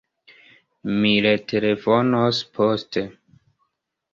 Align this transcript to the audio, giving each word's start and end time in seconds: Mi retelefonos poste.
Mi 1.03 1.11
retelefonos 1.27 2.41
poste. 2.57 3.05